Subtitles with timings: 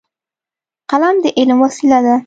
[0.91, 2.15] قلم د علم وسیله ده.